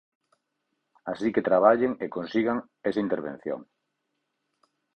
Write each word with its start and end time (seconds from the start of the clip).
Así 1.11 1.27
que 1.33 1.47
traballen 1.49 1.91
e 2.03 2.05
consigan 2.17 2.57
esa 2.89 3.03
intervención. 3.05 3.59